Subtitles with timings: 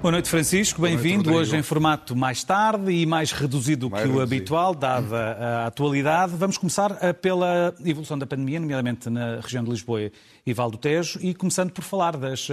[0.00, 0.80] Boa noite, Francisco.
[0.80, 1.34] Bem-vindo.
[1.34, 6.34] Hoje em formato mais tarde e mais reduzido mais que o habitual, dada a atualidade.
[6.36, 10.12] Vamos começar eh, pela evolução da pandemia, nomeadamente na região de Lisboa
[10.46, 12.48] e Val do Tejo, e começando por falar das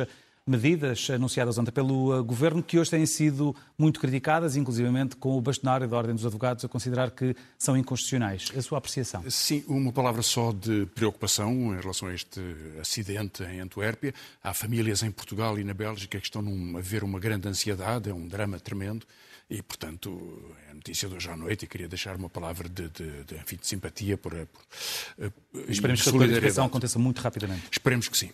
[0.47, 5.41] medidas anunciadas ontem pelo eh, Governo, que hoje têm sido muito criticadas, inclusivamente com o
[5.41, 8.51] bastonário da Ordem dos Advogados a considerar que são inconstitucionais.
[8.55, 9.23] A sua apreciação?
[9.29, 12.39] Sim, uma palavra só de preocupação em relação a este
[12.79, 14.13] acidente em Antuérpia.
[14.43, 16.43] Há famílias em Portugal e na Bélgica que estão
[16.77, 19.05] a ver uma grande ansiedade, é um drama tremendo.
[19.49, 22.89] E, portanto, é a notícia de hoje à noite e queria deixar uma palavra de,
[22.89, 27.67] de, de, enfim, de simpatia por, por, por Esperemos que a clarificação aconteça muito rapidamente.
[27.71, 28.31] Esperemos que sim.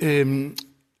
[0.00, 0.54] Um,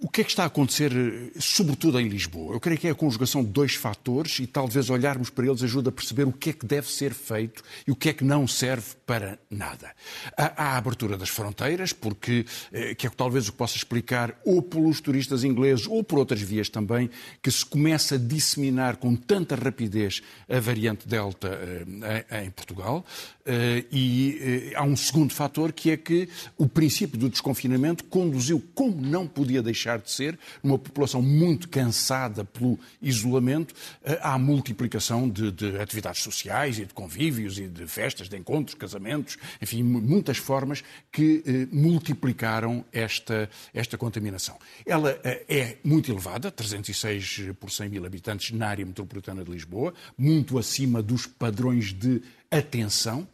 [0.00, 0.92] o que é que está a acontecer,
[1.40, 2.54] sobretudo em Lisboa?
[2.54, 5.88] Eu creio que é a conjugação de dois fatores e talvez olharmos para eles ajude
[5.88, 8.46] a perceber o que é que deve ser feito e o que é que não
[8.46, 9.90] serve para nada.
[10.36, 14.62] Há a abertura das fronteiras, porque, eh, que é talvez o que possa explicar, ou
[14.62, 17.10] pelos turistas ingleses ou por outras vias também,
[17.42, 23.04] que se começa a disseminar com tanta rapidez a variante Delta eh, em Portugal.
[23.44, 29.00] Eh, e há um segundo fator, que é que o princípio do desconfinamento conduziu, como
[29.00, 35.28] não podia deixar deixar de ser, numa população muito cansada pelo isolamento, eh, há multiplicação
[35.28, 40.36] de, de atividades sociais e de convívios e de festas, de encontros, casamentos, enfim, muitas
[40.36, 44.58] formas que eh, multiplicaram esta, esta contaminação.
[44.84, 49.94] Ela eh, é muito elevada, 306 por 100 mil habitantes na área metropolitana de Lisboa,
[50.16, 53.26] muito acima dos padrões de atenção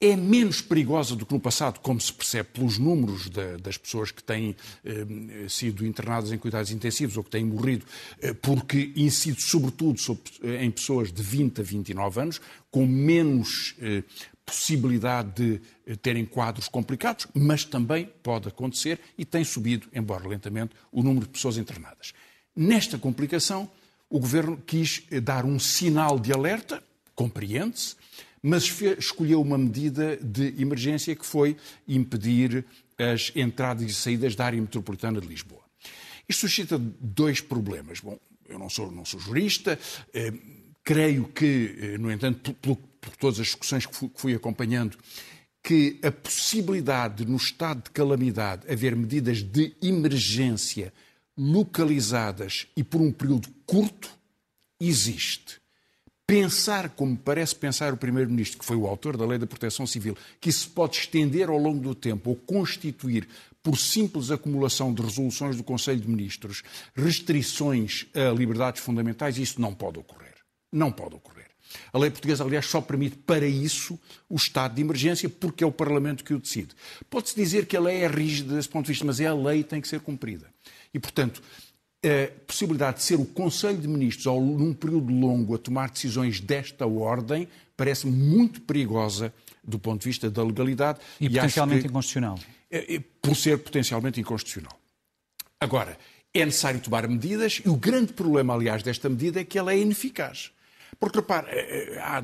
[0.00, 4.10] é menos perigosa do que no passado, como se percebe pelos números de, das pessoas
[4.10, 7.86] que têm eh, sido internadas em cuidados intensivos ou que têm morrido,
[8.20, 13.74] eh, porque incide sobretudo sobre, eh, em pessoas de 20 a 29 anos, com menos
[13.80, 14.02] eh,
[14.46, 20.74] possibilidade de eh, terem quadros complicados, mas também pode acontecer e tem subido, embora lentamente,
[20.92, 22.14] o número de pessoas internadas.
[22.54, 23.68] Nesta complicação,
[24.08, 26.82] o Governo quis eh, dar um sinal de alerta,
[27.14, 27.96] compreende-se,
[28.48, 28.62] mas
[28.96, 31.56] escolheu uma medida de emergência que foi
[31.88, 32.64] impedir
[32.96, 35.62] as entradas e saídas da área metropolitana de Lisboa.
[36.28, 37.98] Isto suscita dois problemas.
[37.98, 38.16] Bom,
[38.48, 39.76] eu não sou, não sou jurista,
[40.14, 40.32] eh,
[40.84, 44.96] creio que, eh, no entanto, por, por, todas as discussões que fui, que fui acompanhando,
[45.60, 50.92] que a possibilidade de, no estado de calamidade, haver medidas de emergência
[51.36, 54.08] localizadas e por um período curto,
[54.80, 55.65] existe
[56.26, 60.16] pensar como parece pensar o Primeiro-Ministro, que foi o autor da Lei da Proteção Civil,
[60.40, 63.28] que isso pode estender ao longo do tempo ou constituir,
[63.62, 66.62] por simples acumulação de resoluções do Conselho de Ministros,
[66.94, 70.34] restrições a liberdades fundamentais, isso não pode ocorrer.
[70.72, 71.46] Não pode ocorrer.
[71.92, 73.98] A lei portuguesa, aliás, só permite para isso
[74.28, 76.74] o estado de emergência, porque é o Parlamento que o decide.
[77.10, 79.64] Pode-se dizer que a lei é rígida desse ponto de vista, mas é a lei
[79.64, 80.48] que tem que ser cumprida.
[80.94, 81.42] E, portanto,
[82.06, 86.40] a possibilidade de ser o Conselho de Ministros, ao, num período longo, a tomar decisões
[86.40, 91.00] desta ordem, parece muito perigosa do ponto de vista da legalidade.
[91.20, 92.38] E, e potencialmente que, inconstitucional.
[92.70, 94.78] É, é, por ser potencialmente inconstitucional.
[95.60, 95.98] Agora,
[96.32, 99.78] é necessário tomar medidas e o grande problema, aliás, desta medida é que ela é
[99.78, 100.52] ineficaz.
[100.98, 102.22] Porque, repare, é, é, há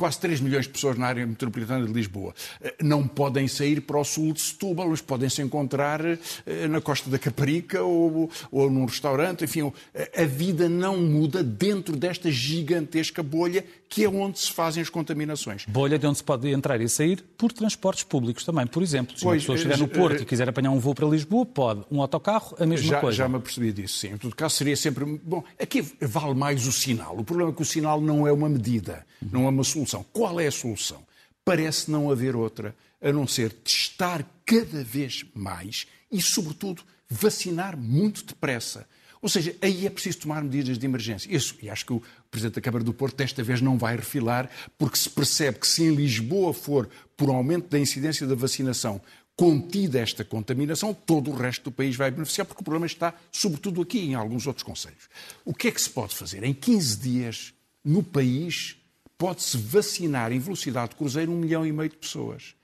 [0.00, 2.34] quase 3 milhões de pessoas na área metropolitana de Lisboa.
[2.62, 6.18] Eh, não podem sair para o sul de Setúbal, mas podem se encontrar eh,
[6.66, 9.44] na costa da Caparica ou, ou num restaurante.
[9.44, 9.70] Enfim,
[10.16, 15.66] a vida não muda dentro desta gigantesca bolha que é onde se fazem as contaminações.
[15.66, 18.64] Bolha de onde se pode entrar e sair por transportes públicos também.
[18.64, 20.94] Por exemplo, se pois, uma pessoa estiver no Porto uh, e quiser apanhar um voo
[20.94, 21.84] para Lisboa, pode.
[21.90, 23.16] Um autocarro, a mesma já, coisa.
[23.16, 24.12] Já me apercebi disso, sim.
[24.12, 25.04] Em todo caso, seria sempre...
[25.04, 27.18] Bom, aqui vale mais o sinal.
[27.18, 30.06] O problema é que o sinal não é uma medida, não é uma solução.
[30.12, 31.02] Qual é a solução?
[31.44, 38.24] Parece não haver outra, a não ser testar cada vez mais e, sobretudo, vacinar muito
[38.24, 38.86] depressa.
[39.22, 41.34] Ou seja, aí é preciso tomar medidas de emergência.
[41.34, 44.48] Isso, e acho que o Presidente da Câmara do Porto desta vez não vai refilar,
[44.78, 49.00] porque se percebe que se em Lisboa for por aumento da incidência da vacinação
[49.36, 53.80] contida esta contaminação, todo o resto do país vai beneficiar, porque o problema está, sobretudo
[53.80, 55.08] aqui, em alguns outros conselhos.
[55.46, 56.44] O que é que se pode fazer?
[56.44, 58.76] Em 15 dias, no país,
[59.16, 62.54] pode-se vacinar em velocidade de cruzeiro um milhão e meio de pessoas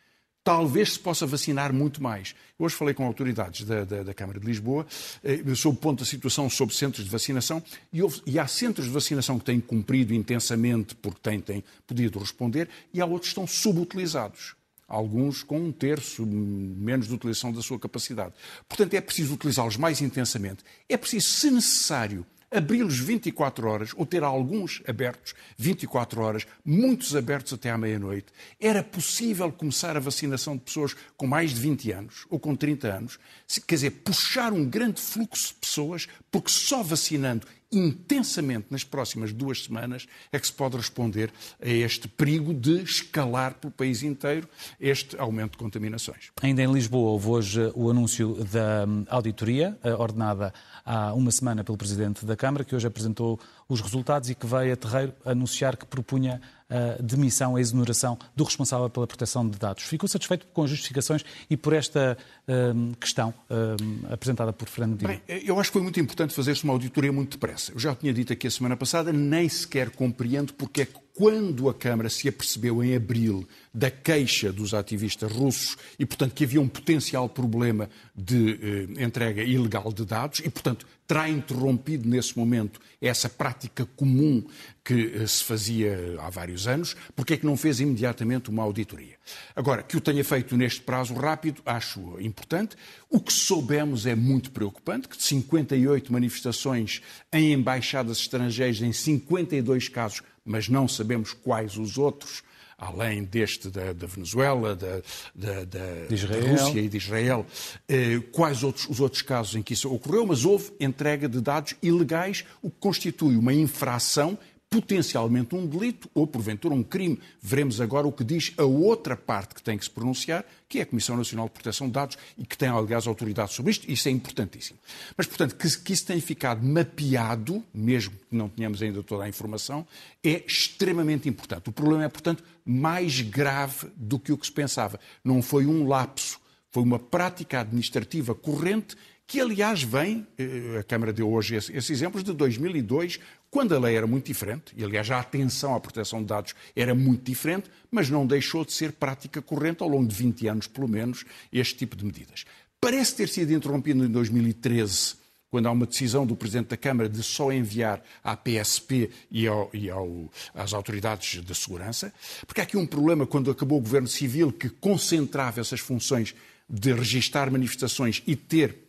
[0.46, 2.32] talvez se possa vacinar muito mais.
[2.56, 4.86] Hoje falei com autoridades da, da, da Câmara de Lisboa
[5.24, 7.60] eh, sobre o ponto da situação sobre centros de vacinação
[7.92, 12.20] e, houve, e, há centros de vacinação que têm cumprido intensamente porque têm, têm podido
[12.20, 14.54] responder e há outros que estão subutilizados.
[14.86, 18.32] Alguns com um terço menos de utilização da sua capacidade.
[18.68, 20.62] Portanto, é preciso utilizá-los mais intensamente.
[20.88, 27.52] É preciso, se necessário, abri-los 24 horas, ou ter alguns abertos 24 horas, muitos abertos
[27.52, 28.26] até à meia-noite.
[28.60, 32.88] Era possível começar a vacinação de pessoas com mais de 20 anos ou com 30
[32.88, 33.18] anos,
[33.66, 39.64] quer dizer, puxar um grande fluxo de pessoas, porque só vacinando intensamente nas próximas duas
[39.64, 44.48] semanas é que se pode responder a este perigo de escalar pelo país inteiro
[44.80, 46.30] este aumento de contaminações.
[46.42, 50.52] Ainda em Lisboa houve hoje o anúncio da auditoria eh, ordenada
[50.84, 54.72] há uma semana pelo Presidente da Câmara, que hoje apresentou os resultados e que veio
[54.72, 59.84] a terreiro anunciar que propunha a demissão, a exoneração do responsável pela proteção de dados.
[59.84, 62.18] Ficou satisfeito com as justificações e por esta
[62.48, 65.08] um, questão um, apresentada por Fernando Dino?
[65.08, 67.72] Bem, eu acho que foi muito importante fazer-se uma auditoria muito depressa.
[67.72, 71.66] Eu já tinha dito aqui a semana passada, nem sequer compreendo porque é que quando
[71.70, 76.60] a Câmara se apercebeu em abril da queixa dos ativistas russos e, portanto, que havia
[76.60, 78.52] um potencial problema de
[78.98, 84.44] eh, entrega ilegal de dados e, portanto, terá interrompido nesse momento essa prática comum
[84.84, 89.16] que eh, se fazia há vários anos, porque é que não fez imediatamente uma auditoria?
[89.54, 92.76] Agora, que o tenha feito neste prazo rápido, acho importante.
[93.08, 97.00] O que soubemos é muito preocupante, que de 58 manifestações
[97.32, 102.42] em embaixadas estrangeiras, em 52 casos, mas não sabemos quais os outros,
[102.78, 105.02] além deste da, da Venezuela, da,
[105.34, 107.44] da, da, Rússia e de Israel,
[107.88, 111.74] eh, quais outros, os outros casos em que isso ocorreu, mas houve entrega de dados
[111.82, 114.38] ilegais, o que constitui uma infração
[114.76, 117.18] potencialmente um delito ou, porventura, um crime.
[117.40, 120.82] Veremos agora o que diz a outra parte que tem que se pronunciar, que é
[120.82, 123.90] a Comissão Nacional de Proteção de Dados e que tem, aliás, autoridade sobre isto.
[123.90, 124.78] Isso é importantíssimo.
[125.16, 129.28] Mas, portanto, que, que isso tenha ficado mapeado, mesmo que não tenhamos ainda toda a
[129.30, 129.86] informação,
[130.22, 131.70] é extremamente importante.
[131.70, 135.00] O problema é, portanto, mais grave do que o que se pensava.
[135.24, 136.38] Não foi um lapso,
[136.70, 138.94] foi uma prática administrativa corrente
[139.26, 143.18] que aliás vem, eh, a Câmara deu hoje esses exemplos, de 2002,
[143.56, 146.94] quando a lei era muito diferente, e aliás a atenção à proteção de dados era
[146.94, 150.86] muito diferente, mas não deixou de ser prática corrente ao longo de 20 anos, pelo
[150.86, 152.44] menos, este tipo de medidas.
[152.78, 155.14] Parece ter sido interrompido em 2013,
[155.50, 159.70] quando há uma decisão do Presidente da Câmara de só enviar à PSP e, ao,
[159.72, 162.12] e ao, às autoridades de segurança,
[162.46, 166.34] porque há aqui um problema quando acabou o Governo Civil que concentrava essas funções
[166.68, 168.85] de registar manifestações e ter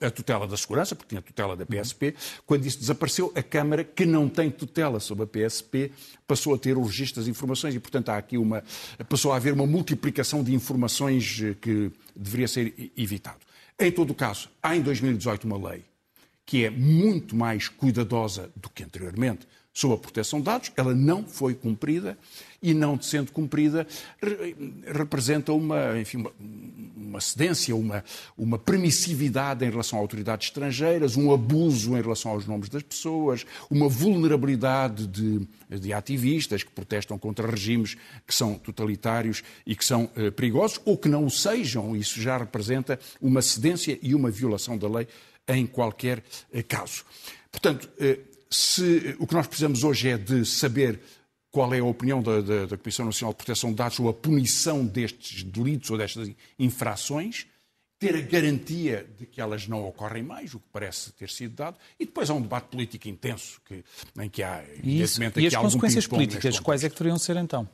[0.00, 2.14] a, tutela da segurança, porque tinha tutela da PSP.
[2.44, 5.90] Quando isso desapareceu, a Câmara, que não tem tutela sobre a PSP,
[6.26, 8.62] passou a ter o registro das informações e, portanto, há aqui uma.
[9.08, 13.38] passou a haver uma multiplicação de informações eh, que deveria ser evitado.
[13.78, 15.87] Em todo o caso, há em 2018 uma lei
[16.48, 21.24] que é muito mais cuidadosa do que anteriormente sobre a proteção de dados, ela não
[21.24, 22.16] foi cumprida
[22.62, 23.86] e, não sendo cumprida,
[24.86, 26.32] representa uma, enfim, uma,
[26.96, 28.02] uma cedência, uma,
[28.36, 33.44] uma permissividade em relação a autoridades estrangeiras, um abuso em relação aos nomes das pessoas,
[33.70, 37.94] uma vulnerabilidade de, de ativistas que protestam contra regimes
[38.26, 41.94] que são totalitários e que são eh, perigosos, ou que não o sejam.
[41.94, 45.06] Isso já representa uma cedência e uma violação da lei
[45.48, 46.22] em qualquer
[46.52, 47.04] eh, caso.
[47.50, 48.18] Portanto, eh,
[48.50, 51.00] se o que nós precisamos hoje é de saber
[51.50, 54.14] qual é a opinião da, da, da, Comissão Nacional de Proteção de Dados ou a
[54.14, 57.46] punição destes delitos ou destas infrações,
[57.98, 61.76] ter a garantia de que elas não ocorrem mais, o que parece ter sido dado,
[61.98, 63.82] e depois há um debate político intenso que,
[64.20, 67.68] em que há, e isso, E as consequências políticas, quais é que deveriam ser então?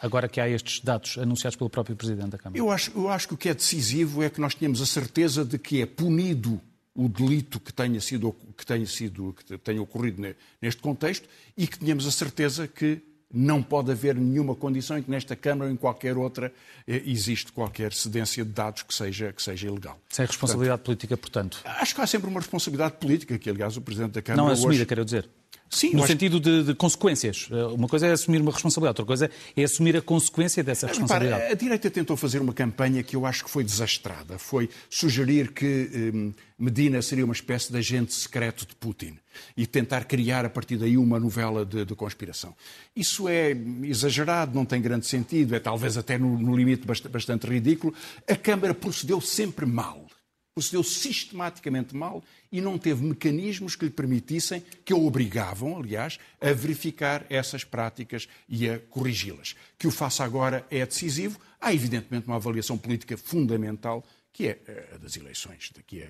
[0.00, 2.58] Agora que há estes dados anunciados pelo próprio Presidente da Câmara.
[2.58, 5.44] Eu acho, eu acho que o que é decisivo é que nós tenhamos a certeza
[5.44, 6.60] de que é punido
[6.94, 10.22] o delito que tenha sido que tenha sido que tenha ocorrido
[10.62, 13.02] neste contexto e que tenhamos a certeza que
[13.34, 16.52] não pode haver nenhuma condição em que nesta Câmara ou em qualquer outra
[16.86, 19.98] eh, existe qualquer cedência de dados que seja, que seja ilegal.
[20.08, 21.60] Sem responsabilidade portanto, política, portanto?
[21.64, 24.46] Acho que há sempre uma responsabilidade política, que aliás o Presidente da Câmara...
[24.46, 24.86] Não assumida, hoje...
[24.86, 25.28] quero dizer.
[25.74, 27.48] Sim, no sentido de, de, consequências.
[27.50, 31.42] Eh, uma coisa é assumir uma responsabilidade, outra coisa é assumir a consequência dessa responsabilidade.
[31.42, 34.38] Repara, a direita tentou fazer uma campanha que eu acho que foi desastrada.
[34.38, 39.18] Foi sugerir que hum, Medina seria uma espécie de agente secreto de Putin
[39.56, 42.54] e tentar criar a partir daí uma novela de, de conspiração.
[42.94, 47.46] Isso é exagerado, não tem grande sentido, é talvez até no, no limite bastante, bastante
[47.46, 47.92] ridículo.
[48.28, 50.06] A Câmara procedeu sempre mal
[50.54, 56.52] procedeu sistematicamente mal e não teve mecanismos que lhe permitissem, que o obrigavam, aliás, a
[56.52, 59.56] verificar essas práticas e a corrigi-las.
[59.76, 61.40] Que o faça agora é decisivo.
[61.60, 66.08] Há, evidentemente, uma avaliação política fundamental, que é eh, a das eleições, daqui a,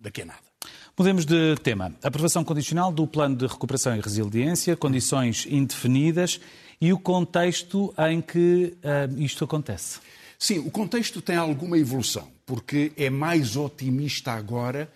[0.00, 0.40] daqui a nada.
[0.96, 1.94] Mudemos de tema.
[2.02, 6.40] Aprovação condicional do Plano de Recuperação e Resiliência, condições indefinidas
[6.80, 10.00] e o contexto em que uh, isto acontece.
[10.42, 14.90] Sim, o contexto tem alguma evolução, porque é mais otimista agora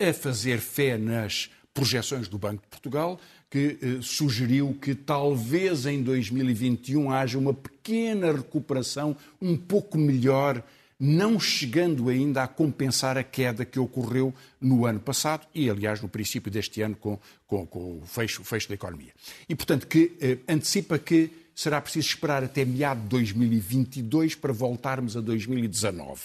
[0.00, 6.02] a fazer fé nas projeções do Banco de Portugal, que eh, sugeriu que talvez em
[6.02, 10.64] 2021 haja uma pequena recuperação, um pouco melhor,
[10.98, 16.08] não chegando ainda a compensar a queda que ocorreu no ano passado e, aliás, no
[16.08, 19.12] princípio deste ano com, com, com o, fecho, o, fecho, da economia.
[19.46, 25.16] E, portanto, que eh, antecipa que será preciso esperar até meado de 2022 para voltarmos
[25.16, 26.20] a 2019.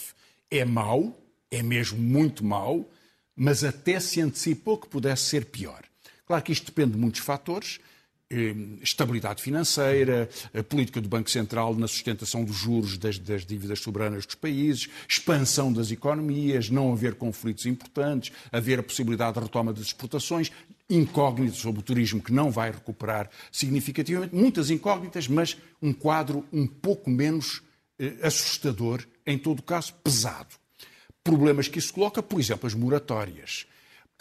[0.51, 1.17] É mau,
[1.49, 2.85] é mesmo muito mau,
[3.33, 5.83] mas até se antecipou que pudesse ser pior.
[6.27, 7.79] Claro que isto depende de muitos fatores,
[8.81, 14.25] estabilidade financeira, a política do Banco Central na sustentação dos juros das, das, dívidas soberanas
[14.25, 19.83] dos países, expansão das economias, não haver conflitos importantes, haver a possibilidade de retoma das
[19.83, 20.51] exportações,
[20.89, 26.67] incógnitas sobre o turismo que não vai recuperar significativamente, muitas incógnitas, mas um quadro um
[26.67, 27.61] pouco menos
[27.97, 30.55] eh, assustador, em todo caso pesado.
[31.23, 33.65] Problemas que isso coloca, por exemplo, as moratórias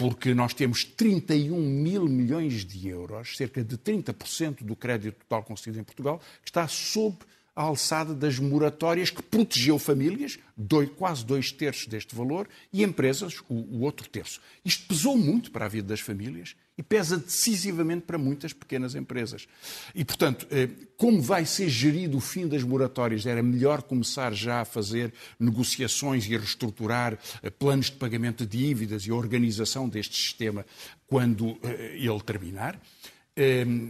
[0.00, 5.78] porque nós temos 31 mil milhões de euros, cerca de 30% do crédito total concedido
[5.78, 7.18] em Portugal, que está sob
[7.54, 13.40] a alçada das moratórias que protegeu famílias, dois, quase dois terços deste valor, e empresas,
[13.48, 14.40] o, o, outro terço.
[14.64, 19.46] Isto pesou muito para a vida das famílias e pesa decisivamente para muitas pequenas empresas.
[19.94, 23.26] E, portanto, eh, como vai ser gerido o fim das moratórias?
[23.26, 28.56] Era melhor começar já a fazer negociações e a reestruturar eh, planos de pagamento de
[28.56, 30.64] dívidas e a organização deste sistema
[31.06, 32.80] quando eh, ele terminar.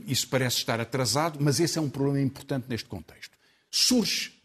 [0.07, 3.40] Isso parece estar atrasado, mas esse é um problema importante neste contexto.
[3.71, 4.41] Surge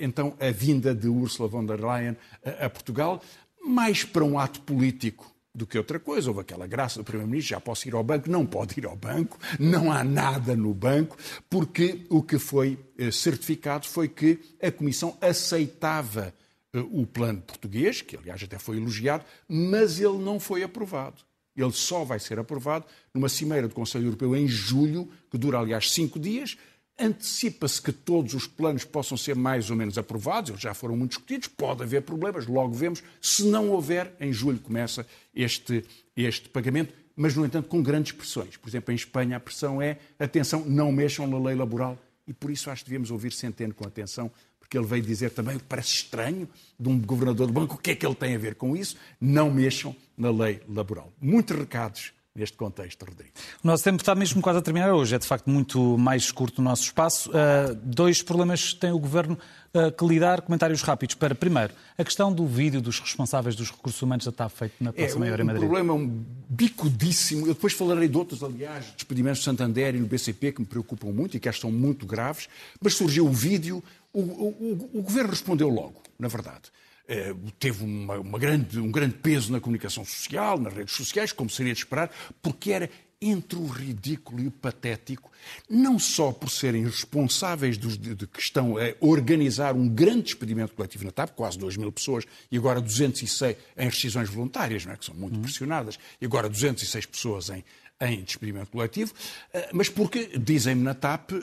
[0.00, 2.16] então a vinda de Ursula von der Leyen
[2.60, 3.22] a Portugal,
[3.64, 6.30] mais para um ato político do que outra coisa.
[6.30, 9.38] Houve aquela graça do Primeiro-Ministro, já posso ir ao banco, não pode ir ao banco,
[9.58, 11.16] não há nada no banco,
[11.48, 16.34] porque o que foi eh, certificado foi que a Comissão aceitava
[16.72, 21.22] eh, o plano português, que aliás até foi elogiado, mas ele não foi aprovado.
[21.54, 25.92] Ele só vai ser aprovado numa cimeira do Conselho Europeu em julho, que dura aliás
[25.92, 26.56] cinco dias,
[26.98, 31.12] Antecipa-se que todos os planos possam ser mais ou menos aprovados, eles já foram muito
[31.12, 33.02] discutidos, pode haver problemas, logo vemos.
[33.20, 35.84] Se não houver, em julho começa este,
[36.16, 38.56] este pagamento, mas, no entanto, com grandes pressões.
[38.56, 41.98] Por exemplo, em Espanha a pressão é, atenção, não mexam na lei laboral.
[42.26, 44.30] E por isso acho que devíamos ouvir Centeno com atenção,
[44.60, 47.78] porque ele veio dizer também o que parece estranho de um governador do banco, o
[47.78, 48.96] que é que ele tem a ver com isso?
[49.20, 51.12] Não mexam na lei laboral.
[51.20, 53.30] Muitos recados neste contexto, Rodrigo.
[53.62, 56.60] O nosso tempo está mesmo quase a terminar hoje, é de facto muito mais curto
[56.60, 57.30] o nosso espaço.
[57.30, 59.38] Uh, dois problemas tem o Governo
[59.74, 61.14] uh, que lidar, comentários rápidos.
[61.14, 64.92] Para, primeiro, a questão do vídeo dos responsáveis dos recursos humanos já está feito na
[64.92, 65.62] Praça é, Maior em Madrid.
[65.62, 67.46] O problema é um bicudíssimo.
[67.46, 71.08] Eu depois falarei de outros, aliás, despedimentos de Santander e no BCP que me preocupam
[71.08, 72.48] muito e que são muito graves,
[72.80, 76.72] mas surgiu o vídeo, o, o, o, o Governo respondeu logo, na verdade.
[77.08, 81.50] Eh, teve uma, uma grande, um grande peso na comunicação social, nas redes sociais, como
[81.50, 82.88] seria de esperar, porque era
[83.22, 85.30] entre o ridículo e o patético,
[85.70, 90.74] não só por serem responsáveis dos, de, de, que estão a organizar um grande despedimento
[90.74, 94.96] coletivo na TAP, quase 2 mil pessoas, e agora 206 em rescisões voluntárias, não é?
[94.96, 95.42] que são muito uhum.
[95.42, 97.64] pressionadas, e agora 206 pessoas em,
[98.00, 99.14] em despedimento coletivo,
[99.52, 101.38] eh, mas porque, dizem-me na TAP, eh,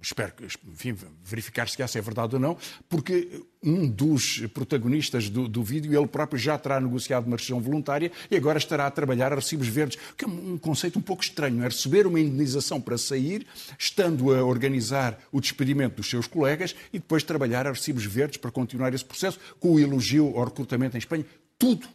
[0.00, 0.32] espero
[0.72, 2.56] enfim, verificar se essa é verdade ou não,
[2.88, 8.10] porque um dos protagonistas do, do, vídeo, ele próprio já terá negociado uma rescisão voluntária
[8.30, 11.62] e agora estará a trabalhar a recibos verdes, que é um conceito um pouco estranho,
[11.62, 13.46] é receber uma indenização para sair,
[13.78, 18.50] estando a organizar o despedimento dos seus colegas e depois trabalhar a recibos verdes para
[18.50, 21.26] continuar esse processo, com o elogio ao recrutamento em Espanha,
[21.58, 21.86] tudo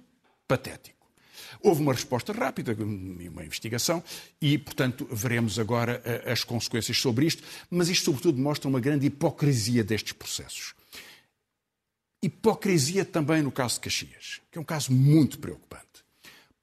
[0.48, 0.96] patético.
[1.62, 4.04] Houve uma resposta rápida, uma investigação,
[4.40, 7.42] e, portanto, veremos agora eh, as consequências sobre isto,
[7.72, 10.75] mas isto, sobretudo, mostra uma grande hipocrisia destes processos.
[12.26, 15.86] Hipocrisia também no caso de Caxias, que é um caso muito preocupante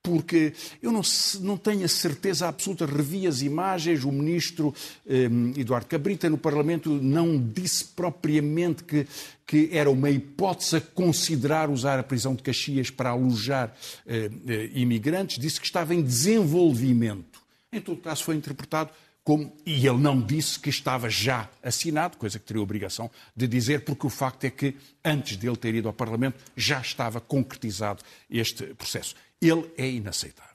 [0.02, 0.52] porque
[0.82, 1.02] eu não,
[1.42, 4.74] não, tenho a certeza absoluta, revi as imagens, o ministro
[5.06, 9.06] eh, Eduardo Cabrita no Parlamento não disse propriamente que,
[9.46, 13.72] que, era uma hipótese a considerar usar a prisão de Caxias para alojar
[14.04, 17.40] eh, eh, imigrantes, disse que estava em desenvolvimento.
[17.72, 18.90] Em todo caso, foi interpretado
[19.24, 23.46] como, e ele não disse que estava já assinado, coisa que teria a obrigação de
[23.46, 28.02] dizer, porque o facto é que, antes dele ter ido ao Parlamento, já estava concretizado
[28.28, 29.14] este processo.
[29.40, 30.52] Ele é inaceitável.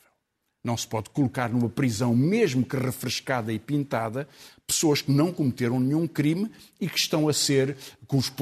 [0.63, 4.27] Não se pode colocar numa prisão, mesmo que refrescada e pintada,
[4.65, 8.33] pessoas que não cometeram nenhum crime e que estão a ser, cujos,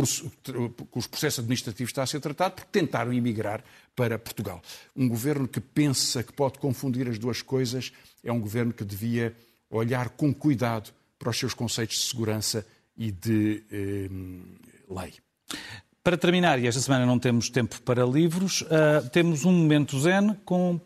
[0.92, 3.64] os processos administrativos estão a ser tratados porque tentaram emigrar
[3.96, 4.60] para Portugal.
[4.96, 7.92] Um governo que pensa que pode confundir as duas coisas
[8.24, 9.36] é um governo que devia
[9.70, 12.66] olhar com cuidado para os seus conceitos de segurança
[12.98, 14.10] e de eh,
[14.90, 15.14] lei.
[16.04, 20.36] Para terminar, e esta semana não temos tempo para livros, uh, temos um momento zen
[20.46, 20.80] com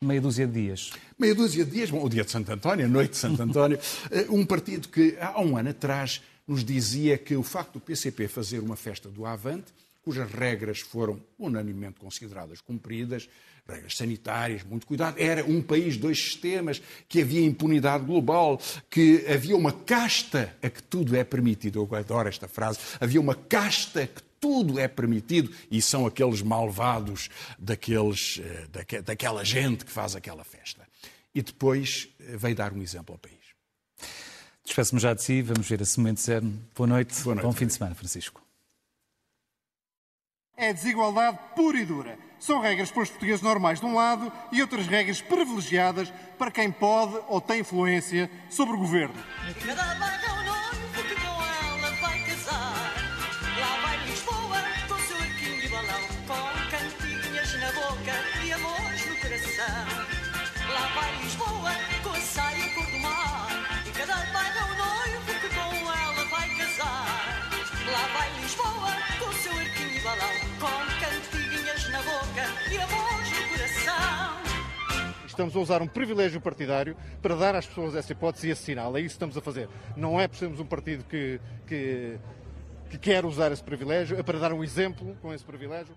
[0.00, 0.92] meia dúzia de dias.
[1.18, 3.80] Meia dúzia de dias, bom, o dia de Santo António, a noite de Santo António,
[4.12, 8.28] eh, um partido que há um ano atrás nos dizia que o facto do PCP
[8.28, 13.28] fazer uma festa do Avante, cujas regras foram unanimemente consideradas cumpridas,
[13.70, 19.56] regras sanitárias, muito cuidado, era um país, dois sistemas, que havia impunidade global, que havia
[19.56, 21.80] uma casta a que tudo é permitido.
[21.80, 22.78] Eu adoro esta frase.
[23.00, 29.84] Havia uma casta que tudo é permitido e são aqueles malvados daqueles, eh, daquela gente
[29.84, 30.88] que faz aquela festa.
[31.34, 33.38] E depois eh, veio dar um exemplo ao país.
[34.64, 36.46] Despeço-me já de si, vamos ver esse momento zero.
[36.74, 38.40] Boa noite, Boa noite bom fim de semana, Francisco.
[40.56, 42.29] É desigualdade pura e dura.
[42.40, 46.72] São regras para os portugueses normais de um lado e outras regras privilegiadas para quem
[46.72, 49.14] pode ou tem influência sobre o governo.
[75.40, 78.94] Estamos a usar um privilégio partidário para dar às pessoas essa hipótese e esse sinal.
[78.94, 79.70] É isso que estamos a fazer.
[79.96, 82.18] Não é por sermos um partido que, que,
[82.90, 85.96] que quer usar esse privilégio, é para dar um exemplo com esse privilégio.